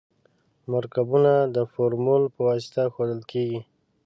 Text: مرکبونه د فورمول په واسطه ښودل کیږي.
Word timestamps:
مرکبونه 0.71 1.33
د 1.55 1.57
فورمول 1.71 2.23
په 2.35 2.39
واسطه 2.47 2.83
ښودل 2.93 3.21
کیږي. 3.31 3.61